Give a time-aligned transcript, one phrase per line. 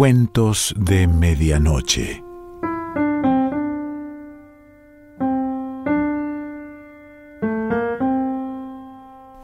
[0.00, 2.24] Cuentos de Medianoche.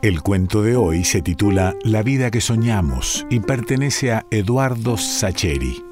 [0.00, 5.85] El cuento de hoy se titula La vida que soñamos y pertenece a Eduardo Sacheri.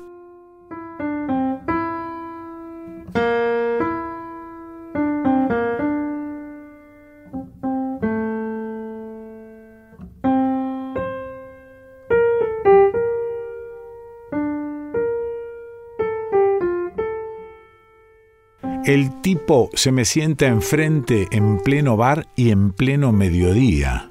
[18.87, 24.11] El tipo se me sienta enfrente en pleno bar y en pleno mediodía.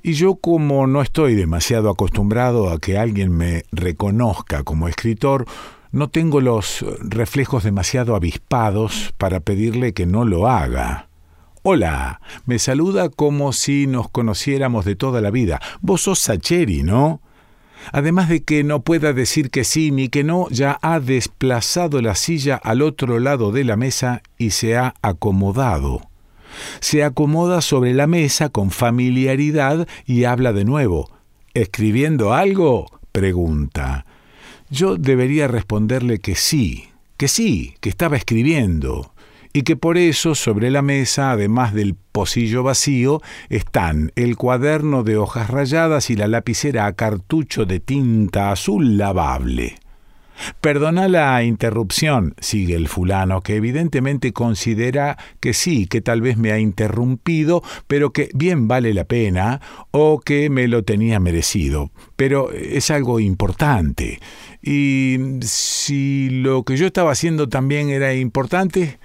[0.00, 5.44] Y yo como no estoy demasiado acostumbrado a que alguien me reconozca como escritor,
[5.90, 11.08] no tengo los reflejos demasiado avispados para pedirle que no lo haga.
[11.64, 15.60] Hola, me saluda como si nos conociéramos de toda la vida.
[15.80, 17.22] Vos sos Sacheri, ¿no?
[17.92, 22.14] Además de que no pueda decir que sí ni que no, ya ha desplazado la
[22.14, 26.02] silla al otro lado de la mesa y se ha acomodado.
[26.80, 31.10] Se acomoda sobre la mesa con familiaridad y habla de nuevo.
[31.54, 32.86] ¿Escribiendo algo?
[33.12, 34.06] pregunta.
[34.68, 39.12] Yo debería responderle que sí, que sí, que estaba escribiendo
[39.52, 45.16] y que por eso sobre la mesa, además del pocillo vacío, están el cuaderno de
[45.16, 49.76] hojas rayadas y la lapicera a cartucho de tinta azul lavable.
[50.60, 56.52] Perdona la interrupción, sigue el fulano, que evidentemente considera que sí, que tal vez me
[56.52, 61.90] ha interrumpido, pero que bien vale la pena, o que me lo tenía merecido.
[62.16, 64.18] Pero es algo importante.
[64.62, 68.98] Y si lo que yo estaba haciendo también era importante,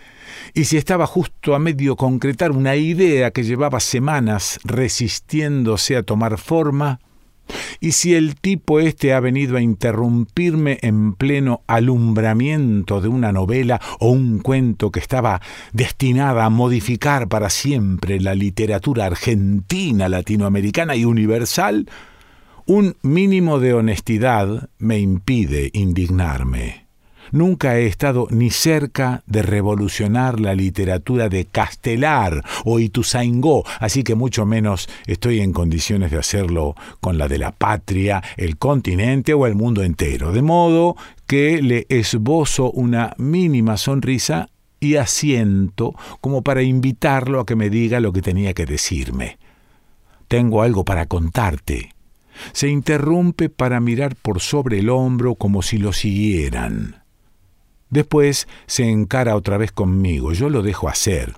[0.53, 6.37] y si estaba justo a medio concretar una idea que llevaba semanas resistiéndose a tomar
[6.37, 6.99] forma,
[7.79, 13.79] y si el tipo este ha venido a interrumpirme en pleno alumbramiento de una novela
[13.99, 15.41] o un cuento que estaba
[15.71, 21.87] destinada a modificar para siempre la literatura argentina, latinoamericana y universal,
[22.65, 26.84] un mínimo de honestidad me impide indignarme.
[27.35, 34.15] Nunca he estado ni cerca de revolucionar la literatura de Castelar o Ituzaingó, así que
[34.15, 39.47] mucho menos estoy en condiciones de hacerlo con la de la patria, el continente o
[39.47, 40.31] el mundo entero.
[40.31, 40.95] De modo
[41.27, 44.47] que le esbozo una mínima sonrisa
[44.79, 49.39] y asiento como para invitarlo a que me diga lo que tenía que decirme.
[50.29, 51.89] Tengo algo para contarte.
[52.53, 57.03] Se interrumpe para mirar por sobre el hombro como si lo siguieran.
[57.89, 61.33] Después se encara otra vez conmigo, yo lo dejo hacer.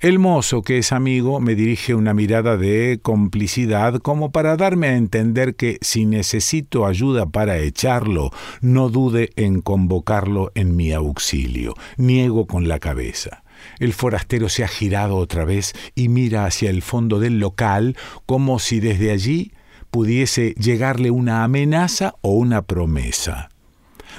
[0.00, 4.96] El mozo, que es amigo, me dirige una mirada de complicidad como para darme a
[4.96, 8.30] entender que si necesito ayuda para echarlo,
[8.60, 11.74] no dude en convocarlo en mi auxilio.
[11.96, 13.44] Niego con la cabeza.
[13.78, 17.96] El forastero se ha girado otra vez y mira hacia el fondo del local
[18.26, 19.52] como si desde allí
[19.90, 23.48] pudiese llegarle una amenaza o una promesa.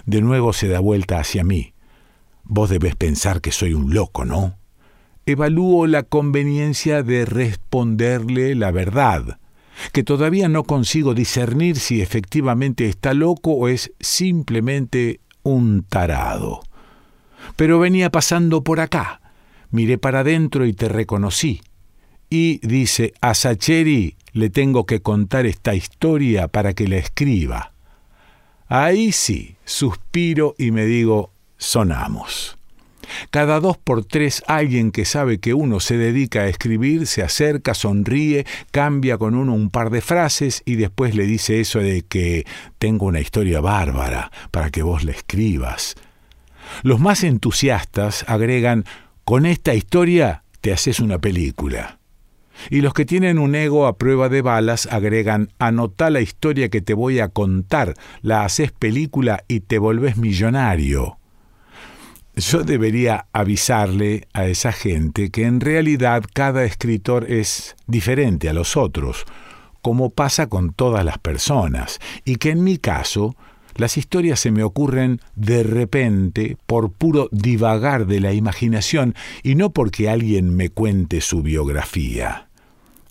[0.06, 1.74] De nuevo se da vuelta hacia mí.
[2.44, 4.58] Vos debes pensar que soy un loco, ¿no?
[5.26, 9.40] Evalúo la conveniencia de responderle la verdad,
[9.92, 16.62] que todavía no consigo discernir si efectivamente está loco o es simplemente un tarado.
[17.56, 19.22] Pero venía pasando por acá,
[19.72, 21.62] miré para adentro y te reconocí.
[22.30, 27.75] Y dice, a Sacheri le tengo que contar esta historia para que la escriba.
[28.68, 32.58] Ahí sí, suspiro y me digo, sonamos.
[33.30, 37.74] Cada dos por tres alguien que sabe que uno se dedica a escribir se acerca,
[37.74, 42.46] sonríe, cambia con uno un par de frases y después le dice eso de que
[42.80, 45.96] tengo una historia bárbara para que vos la escribas.
[46.82, 48.86] Los más entusiastas agregan,
[49.24, 52.00] con esta historia te haces una película.
[52.70, 56.82] Y los que tienen un ego a prueba de balas agregan, anota la historia que
[56.82, 61.18] te voy a contar, la haces película y te volvés millonario.
[62.36, 68.76] Yo debería avisarle a esa gente que en realidad cada escritor es diferente a los
[68.76, 69.24] otros,
[69.82, 73.38] como pasa con todas las personas, y que en mi caso
[73.76, 79.70] las historias se me ocurren de repente por puro divagar de la imaginación y no
[79.72, 82.48] porque alguien me cuente su biografía.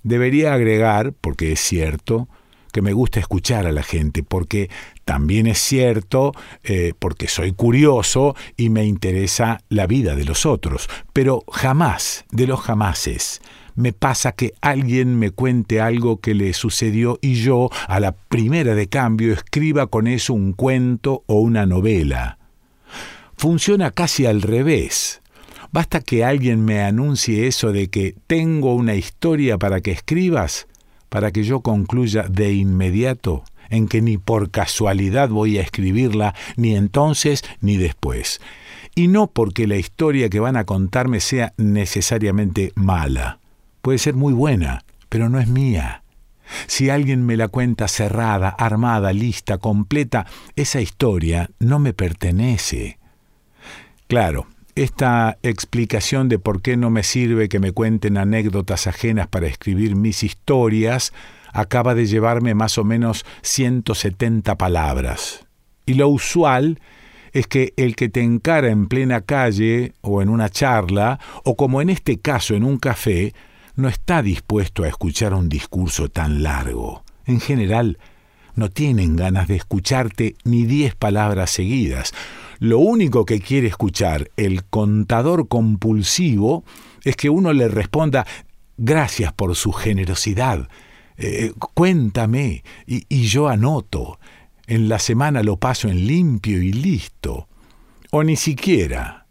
[0.02, 2.28] Debería agregar, porque es cierto,
[2.72, 4.69] que me gusta escuchar a la gente, porque
[5.05, 6.32] también es cierto,
[6.64, 12.49] eh, porque soy curioso y me interesa la vida de los otros, pero jamás, de
[12.49, 13.40] los jamases,
[13.75, 18.75] me pasa que alguien me cuente algo que le sucedió y yo, a la primera
[18.75, 22.38] de cambio, escriba con eso un cuento o una novela.
[23.37, 25.21] Funciona casi al revés.
[25.73, 30.69] Basta que alguien me anuncie eso de que tengo una historia para que escribas,
[31.09, 36.76] para que yo concluya de inmediato en que ni por casualidad voy a escribirla, ni
[36.76, 38.41] entonces ni después.
[38.94, 43.41] Y no porque la historia que van a contarme sea necesariamente mala.
[43.84, 46.04] Puede ser muy buena, pero no es mía.
[46.69, 50.25] Si alguien me la cuenta cerrada, armada, lista, completa,
[50.56, 52.98] esa historia no me pertenece.
[54.06, 59.48] Claro, esta explicación de por qué no me sirve que me cuenten anécdotas ajenas para
[59.48, 61.12] escribir mis historias
[61.52, 65.44] acaba de llevarme más o menos 170 palabras.
[65.84, 66.80] Y lo usual
[67.32, 71.82] es que el que te encara en plena calle o en una charla, o como
[71.82, 73.34] en este caso en un café,
[73.76, 77.05] no está dispuesto a escuchar un discurso tan largo.
[77.26, 77.99] En general,
[78.55, 82.12] no tienen ganas de escucharte ni diez palabras seguidas.
[82.61, 86.65] Lo único que quiere escuchar el contador compulsivo
[87.03, 88.26] es que uno le responda
[88.76, 90.69] gracias por su generosidad,
[91.17, 94.19] eh, cuéntame y, y yo anoto.
[94.67, 97.49] En la semana lo paso en limpio y listo.
[98.11, 99.24] O ni siquiera,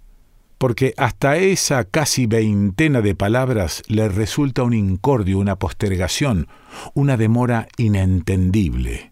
[0.64, 6.48] porque hasta esa casi veintena de palabras le resulta un incordio, una postergación,
[6.94, 9.12] una demora inentendible.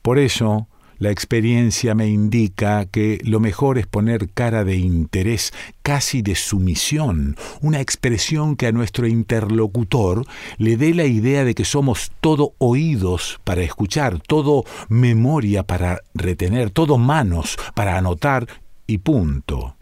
[0.00, 6.22] Por eso, la experiencia me indica que lo mejor es poner cara de interés, casi
[6.22, 10.24] de sumisión, una expresión que a nuestro interlocutor
[10.56, 16.70] le dé la idea de que somos todo oídos para escuchar, todo memoria para retener,
[16.70, 18.46] todo manos para anotar
[18.86, 19.76] y punto.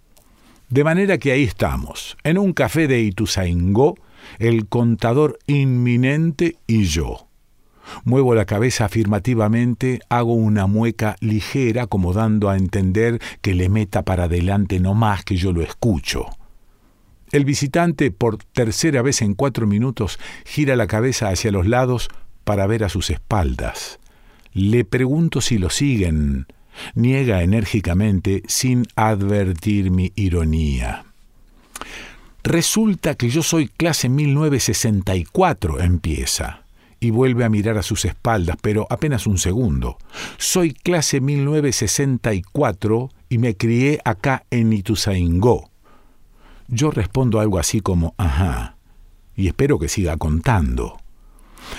[0.68, 3.94] De manera que ahí estamos, en un café de Ituzaingó,
[4.38, 7.28] el contador inminente y yo.
[8.04, 14.04] Muevo la cabeza afirmativamente, hago una mueca ligera como dando a entender que le meta
[14.04, 16.26] para adelante no más que yo lo escucho.
[17.32, 22.08] El visitante, por tercera vez en cuatro minutos, gira la cabeza hacia los lados
[22.44, 24.00] para ver a sus espaldas.
[24.52, 26.46] Le pregunto si lo siguen.
[26.94, 31.04] Niega enérgicamente sin advertir mi ironía.
[32.44, 36.62] Resulta que yo soy clase 1964, empieza
[37.00, 39.98] y vuelve a mirar a sus espaldas, pero apenas un segundo.
[40.36, 45.70] Soy clase 1964 y me crié acá en Ituzaingó.
[46.68, 48.76] Yo respondo algo así como, ajá,
[49.36, 51.00] y espero que siga contando.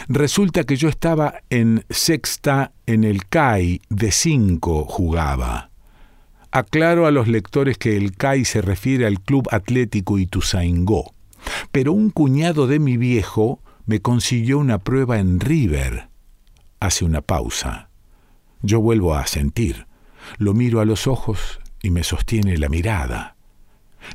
[0.08, 5.70] Resulta que yo estaba en sexta en el CAI, de cinco jugaba.
[6.52, 11.14] Aclaro a los lectores que el CAI se refiere al Club Atlético Ituzaingó.
[11.72, 16.10] Pero un cuñado de mi viejo me consiguió una prueba en River.
[16.80, 17.90] Hace una pausa.
[18.62, 19.88] Yo vuelvo a sentir.
[20.38, 23.36] Lo miro a los ojos y me sostiene la mirada.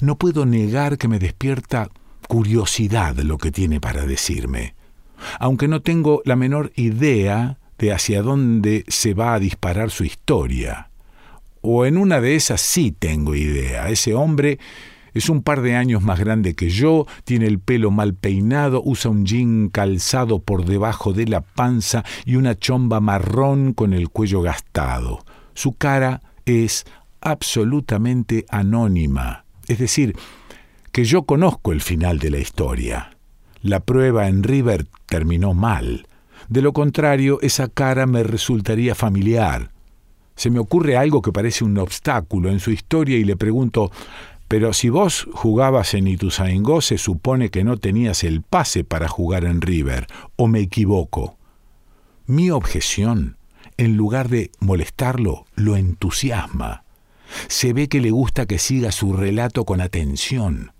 [0.01, 1.89] No puedo negar que me despierta
[2.29, 4.75] curiosidad lo que tiene para decirme,
[5.39, 10.91] aunque no tengo la menor idea de hacia dónde se va a disparar su historia.
[11.61, 13.89] O en una de esas sí tengo idea.
[13.89, 14.59] Ese hombre
[15.15, 19.11] es un par de años más grande que yo, tiene el pelo mal peinado, usa
[19.11, 24.43] un jean calzado por debajo de la panza y una chomba marrón con el cuello
[24.43, 25.25] gastado.
[25.55, 26.85] Su cara es
[27.21, 30.17] absolutamente anónima, es decir,
[30.91, 33.14] que yo conozco el final de la historia.
[33.65, 36.07] La prueba en River terminó mal.
[36.51, 39.71] De lo contrario, esa cara me resultaría familiar.
[40.37, 43.91] Se me ocurre algo que parece un obstáculo en su historia y le pregunto
[44.49, 49.45] pero si vos jugabas en Ituzaingó, se supone que no tenías el pase para jugar
[49.45, 50.07] en River,
[50.37, 51.39] o me equivoco.
[52.27, 53.39] Mi objeción,
[53.79, 56.85] en lugar de molestarlo, lo entusiasma.
[57.49, 60.73] Se ve que le gusta que siga su relato con atención.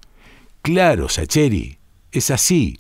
[0.61, 1.79] Claro, Sacheri,
[2.15, 2.79] es así.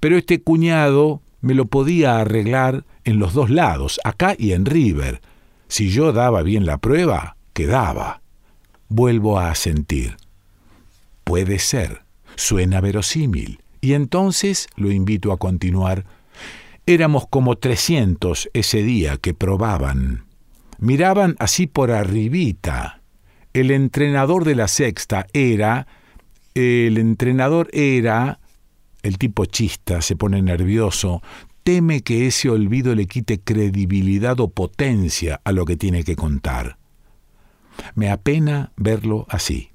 [0.00, 5.20] Pero este cuñado me lo podía arreglar en los dos lados, acá y en River.
[5.68, 8.22] Si yo daba bien la prueba, quedaba.
[8.88, 10.16] Vuelvo a asentir.
[11.24, 12.02] Puede ser,
[12.36, 13.60] suena verosímil.
[13.80, 16.04] Y entonces lo invito a continuar.
[16.86, 20.24] Éramos como trescientos ese día que probaban.
[20.78, 23.00] Miraban así por arribita.
[23.52, 25.86] El entrenador de la sexta era...
[26.54, 28.40] El entrenador era...
[29.02, 31.22] El tipo chista se pone nervioso,
[31.64, 36.78] teme que ese olvido le quite credibilidad o potencia a lo que tiene que contar.
[37.94, 39.70] Me apena verlo así.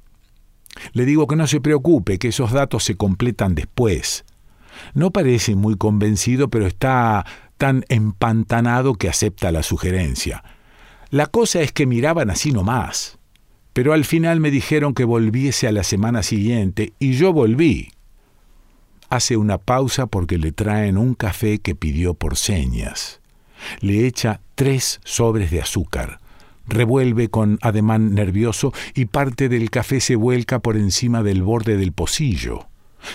[0.94, 4.26] Le digo que no se preocupe, que esos datos se completan después.
[4.94, 7.26] No parece muy convencido, pero está
[7.58, 10.44] tan empantanado que acepta la sugerencia.
[11.10, 13.18] La cosa es que miraban así nomás.
[13.74, 17.90] Pero al final me dijeron que volviese a la semana siguiente y yo volví.
[19.10, 23.22] Hace una pausa porque le traen un café que pidió por señas.
[23.80, 26.20] Le echa tres sobres de azúcar.
[26.68, 31.94] Revuelve con ademán nervioso y parte del café se vuelca por encima del borde del
[31.94, 32.68] pocillo.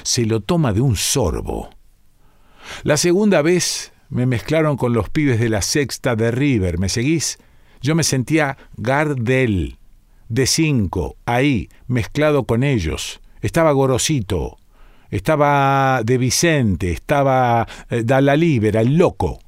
[0.02, 1.70] Se lo toma de un sorbo.
[2.82, 7.38] La segunda vez me mezclaron con los pibes de la sexta de River, ¿me seguís?
[7.82, 9.78] Yo me sentía Gardel,
[10.28, 13.20] de cinco, ahí, mezclado con ellos.
[13.42, 14.56] Estaba Gorosito,
[15.12, 19.38] estaba De Vicente, estaba eh, Dalla Libera, el loco.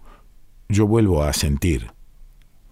[0.68, 1.90] Yo vuelvo a sentir.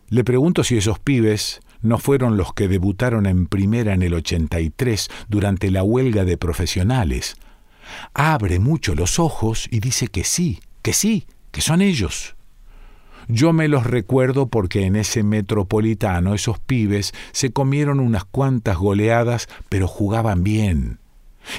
[0.08, 5.08] Le pregunto si esos pibes no fueron los que debutaron en primera en el 83
[5.28, 7.36] durante la huelga de profesionales.
[8.14, 12.36] Abre mucho los ojos y dice que sí, que sí, que son ellos.
[13.26, 19.48] Yo me los recuerdo porque en ese metropolitano esos pibes se comieron unas cuantas goleadas,
[19.70, 20.98] pero jugaban bien.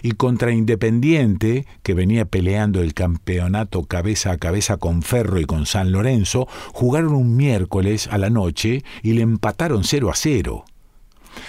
[0.01, 5.65] Y contra Independiente, que venía peleando el campeonato cabeza a cabeza con Ferro y con
[5.65, 10.65] San Lorenzo, jugaron un miércoles a la noche y le empataron 0 a 0.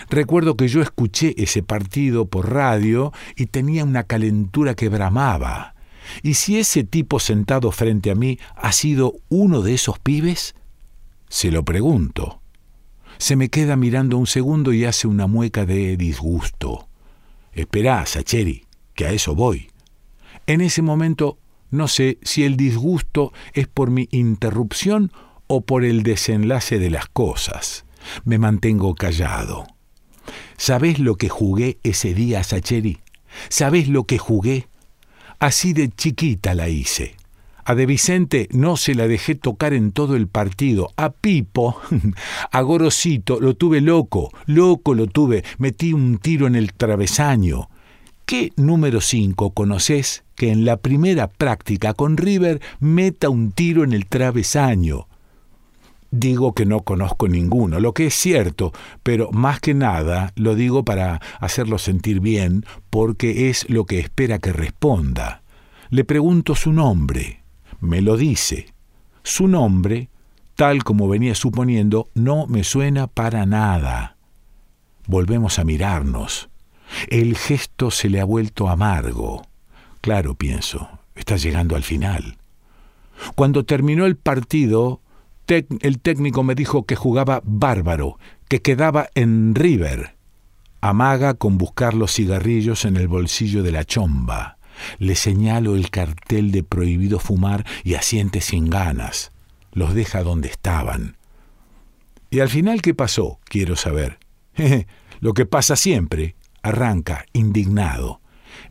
[0.08, 5.74] Recuerdo que yo escuché ese partido por radio y tenía una calentura que bramaba.
[6.22, 10.54] ¿Y si ese tipo sentado frente a mí ha sido uno de esos pibes?
[11.28, 12.40] Se lo pregunto.
[13.18, 16.88] Se me queda mirando un segundo y hace una mueca de disgusto.
[17.54, 19.68] Esperá, Sacheri, que a eso voy.
[20.46, 21.38] En ese momento
[21.70, 25.12] no sé si el disgusto es por mi interrupción
[25.46, 27.84] o por el desenlace de las cosas.
[28.25, 29.66] Me mantengo callado.
[30.56, 33.00] ¿Sabés lo que jugué ese día, Sacheri?
[33.49, 34.68] ¿Sabés lo que jugué?
[35.40, 37.16] Así de chiquita la hice.
[37.66, 40.90] A De Vicente no se la dejé tocar en todo el partido.
[40.97, 41.80] A Pipo,
[42.52, 45.44] a Gorosito, lo tuve loco, loco lo tuve.
[45.59, 47.68] Metí un tiro en el travesaño.
[48.26, 53.92] ¿Qué número 5 conoces que en la primera práctica con River meta un tiro en
[53.92, 55.06] el travesaño?
[56.11, 60.85] Digo que no conozco ninguno, lo que es cierto, pero más que nada lo digo
[60.85, 65.42] para hacerlo sentir bien, porque es lo que espera que responda.
[65.90, 67.43] Le pregunto su nombre,
[67.84, 68.66] me lo dice.
[69.22, 70.08] Su nombre,
[70.56, 74.16] tal como venía suponiendo, no me suena para nada.
[75.06, 76.48] Volvemos a mirarnos.
[77.08, 79.46] El gesto se le ha vuelto amargo.
[80.00, 82.36] Claro, pienso, está llegando al final.
[83.34, 85.00] Cuando terminó el partido,
[85.46, 90.16] el técnico me dijo que jugaba bárbaro, que quedaba en River.
[90.80, 94.53] Amaga con buscar los cigarrillos en el bolsillo de la chomba.
[94.98, 99.32] Le señalo el cartel de prohibido fumar y asiente sin ganas.
[99.72, 101.16] Los deja donde estaban.
[102.30, 103.38] ¿Y al final qué pasó?
[103.44, 104.18] Quiero saber.
[105.20, 106.36] Lo que pasa siempre.
[106.62, 108.20] Arranca, indignado.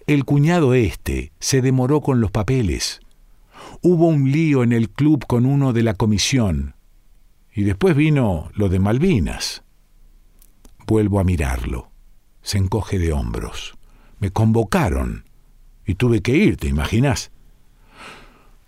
[0.08, 3.02] El cuñado este se demoró con los papeles.
[3.82, 6.76] Hubo un lío en el club con uno de la comisión.
[7.54, 9.64] Y después vino lo de Malvinas.
[10.88, 11.90] Vuelvo a mirarlo.
[12.42, 13.78] Se encoge de hombros.
[14.20, 15.26] Me convocaron.
[15.86, 17.32] Y tuve que ir, ¿te imaginas?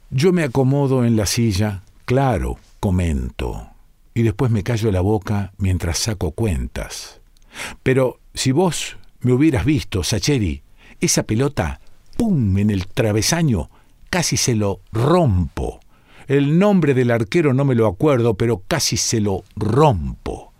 [0.09, 3.67] Yo me acomodo en la silla, claro, comento.
[4.13, 7.21] Y después me callo la boca mientras saco cuentas.
[7.83, 10.63] Pero si vos me hubieras visto, Sacheri,
[10.99, 11.79] esa pelota,
[12.17, 13.69] ¡pum!, en el travesaño,
[14.09, 15.79] casi se lo rompo.
[16.27, 20.53] El nombre del arquero no me lo acuerdo, pero casi se lo rompo.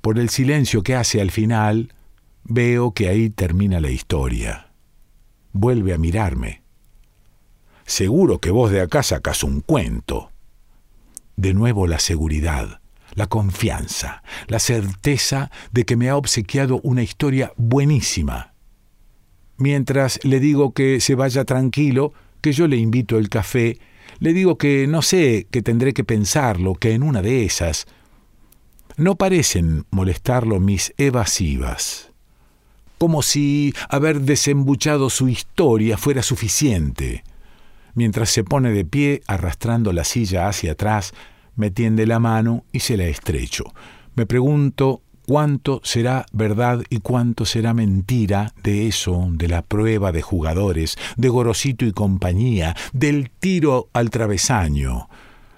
[0.00, 1.94] Por el silencio que hace al final,
[2.44, 4.71] veo que ahí termina la historia.
[5.52, 6.62] Vuelve a mirarme.
[7.84, 10.30] Seguro que vos de acá sacas un cuento.
[11.36, 12.80] De nuevo la seguridad,
[13.14, 18.52] la confianza, la certeza de que me ha obsequiado una historia buenísima
[19.62, 23.78] Mientras le digo que se vaya tranquilo, que yo le invito el café,
[24.18, 27.86] le digo que no sé, que tendré que pensarlo, que en una de esas.
[28.96, 32.11] No parecen molestarlo mis evasivas.
[33.02, 37.24] Como si haber desembuchado su historia fuera suficiente.
[37.96, 41.12] Mientras se pone de pie, arrastrando la silla hacia atrás,
[41.56, 43.64] me tiende la mano y se la estrecho.
[44.14, 50.22] Me pregunto cuánto será verdad y cuánto será mentira de eso, de la prueba de
[50.22, 55.08] jugadores, de Gorosito y compañía, del tiro al travesaño.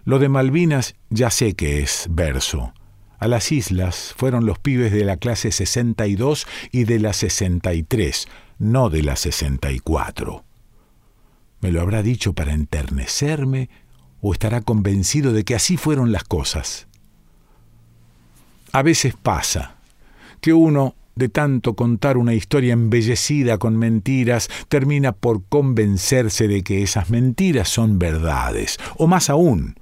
[0.07, 2.73] Lo de Malvinas ya sé que es verso.
[3.19, 8.29] A las islas fueron los pibes de la clase 62 y de la 63,
[8.59, 10.45] no de la 64.
[11.61, 13.71] ¿Me lo habrá dicho para enternecerme
[14.21, 16.89] o estará convencido de que así fueron las cosas?
[18.73, 19.77] A veces pasa
[20.41, 26.83] que uno, de tanto contar una historia embellecida con mentiras, termina por convencerse de que
[26.83, 29.77] esas mentiras son verdades, o más aún,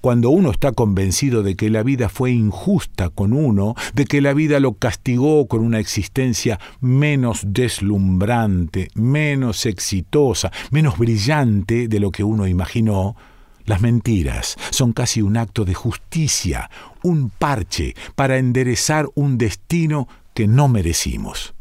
[0.00, 4.34] cuando uno está convencido de que la vida fue injusta con uno, de que la
[4.34, 12.24] vida lo castigó con una existencia menos deslumbrante, menos exitosa, menos brillante de lo que
[12.24, 13.16] uno imaginó,
[13.64, 16.70] las mentiras son casi un acto de justicia,
[17.02, 21.54] un parche para enderezar un destino que no merecimos.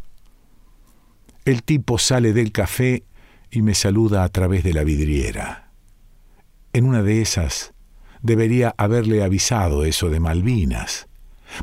[1.45, 3.03] El tipo sale del café
[3.51, 5.71] y me saluda a través de la vidriera.
[6.73, 7.73] En una de esas
[8.23, 11.07] debería haberle avisado eso de Malvinas,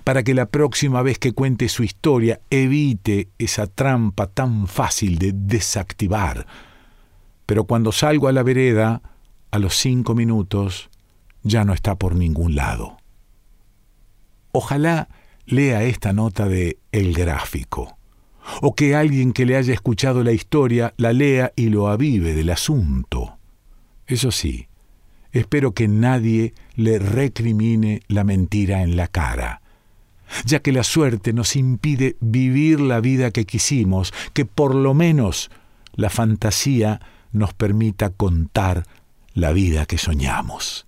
[0.04, 5.32] para que la próxima vez que cuente su historia evite esa trampa tan fácil de
[5.34, 6.46] desactivar.
[7.46, 9.02] Pero cuando salgo a la vereda,
[9.50, 10.90] a los cinco minutos,
[11.42, 12.98] ya no está por ningún lado.
[14.52, 15.08] Ojalá
[15.46, 17.96] lea esta nota de El Gráfico,
[18.60, 22.50] o que alguien que le haya escuchado la historia la lea y lo avive del
[22.50, 23.38] asunto.
[24.06, 24.68] Eso sí,
[25.32, 29.62] espero que nadie le recrimine la mentira en la cara,
[30.44, 35.50] ya que la suerte nos impide vivir la vida que quisimos, que por lo menos
[35.94, 37.00] la fantasía
[37.32, 38.84] nos permita contar
[39.34, 40.86] la vida que soñamos.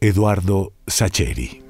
[0.00, 1.69] Eduardo Sacheri